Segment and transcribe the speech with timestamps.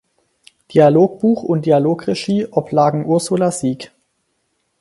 [0.73, 3.91] Dialogbuch und Dialogregie oblagen Ursula Sieg.